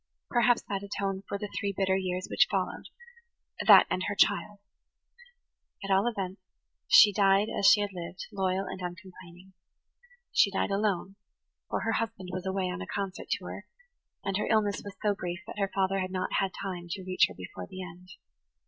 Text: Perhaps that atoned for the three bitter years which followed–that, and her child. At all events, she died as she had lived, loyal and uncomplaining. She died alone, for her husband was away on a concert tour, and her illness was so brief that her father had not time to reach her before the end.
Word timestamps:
Perhaps 0.31 0.63
that 0.63 0.81
atoned 0.81 1.25
for 1.27 1.37
the 1.37 1.47
three 1.59 1.75
bitter 1.77 1.95
years 1.95 2.27
which 2.27 2.47
followed–that, 2.49 3.85
and 3.87 4.01
her 4.07 4.15
child. 4.15 4.57
At 5.83 5.91
all 5.91 6.07
events, 6.07 6.41
she 6.87 7.13
died 7.13 7.49
as 7.55 7.67
she 7.67 7.81
had 7.81 7.91
lived, 7.93 8.25
loyal 8.31 8.65
and 8.65 8.81
uncomplaining. 8.81 9.53
She 10.31 10.49
died 10.49 10.71
alone, 10.71 11.17
for 11.69 11.81
her 11.81 11.91
husband 11.93 12.29
was 12.31 12.47
away 12.47 12.65
on 12.71 12.81
a 12.81 12.87
concert 12.87 13.27
tour, 13.29 13.65
and 14.23 14.37
her 14.37 14.47
illness 14.47 14.81
was 14.83 14.95
so 15.03 15.13
brief 15.13 15.41
that 15.45 15.59
her 15.59 15.69
father 15.71 15.99
had 15.99 16.09
not 16.09 16.31
time 16.35 16.87
to 16.89 17.03
reach 17.05 17.25
her 17.27 17.35
before 17.35 17.67
the 17.69 17.83
end. 17.83 18.09